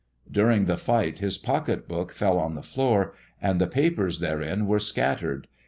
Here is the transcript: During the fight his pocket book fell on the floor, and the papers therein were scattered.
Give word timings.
During 0.31 0.65
the 0.65 0.77
fight 0.79 1.19
his 1.19 1.37
pocket 1.37 1.87
book 1.87 2.11
fell 2.11 2.39
on 2.39 2.55
the 2.55 2.63
floor, 2.63 3.13
and 3.39 3.61
the 3.61 3.67
papers 3.67 4.19
therein 4.19 4.65
were 4.65 4.79
scattered. 4.79 5.47